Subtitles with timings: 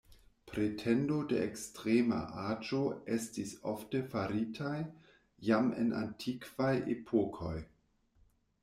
[0.51, 2.79] Pretendo de ekstrema aĝo
[3.17, 4.75] estis ofte faritaj,
[5.51, 7.57] jam en antikvaj epokoj.